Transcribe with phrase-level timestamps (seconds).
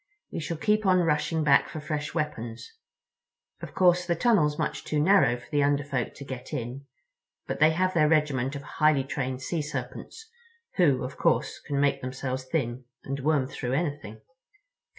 [0.31, 2.73] We shall keep on rushing back for fresh weapons.
[3.61, 6.87] Of course the tunnel's much too narrow for the Under Folk to get in,
[7.45, 10.27] but they have their regiment of highly trained Sea Serpents,
[10.77, 14.21] who, of course, can make themselves thin and worm through anything."